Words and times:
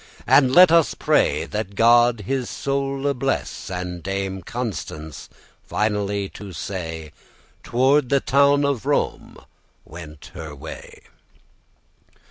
Now 0.27 0.39
let 0.39 0.71
us 0.71 0.95
pray 0.95 1.45
that 1.45 1.75
God 1.75 2.21
his 2.21 2.49
soule 2.49 3.13
bless: 3.13 3.69
And 3.69 4.01
Dame 4.01 4.41
Constance, 4.41 5.29
finally 5.61 6.27
to 6.29 6.53
say, 6.53 7.11
Toward 7.61 8.09
the 8.09 8.19
town 8.19 8.65
of 8.65 8.87
Rome 8.87 9.37
went 9.85 10.31
her 10.33 10.55
way. 10.55 11.03